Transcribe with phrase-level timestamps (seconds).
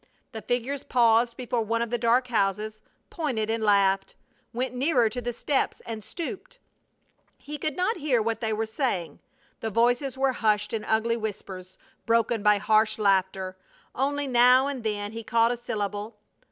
[0.31, 4.15] The figures paused before one of the dark houses, pointed and laughed;
[4.51, 6.57] went nearer to the steps and stooped.
[7.37, 9.19] He could not hear what they were saying;
[9.59, 11.77] the voices were hushed in ugly whispers,
[12.07, 13.57] broken by harsh laughter.
[13.93, 16.17] Only now and then he caught a syllable.